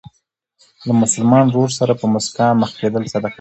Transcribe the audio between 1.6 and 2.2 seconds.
سره په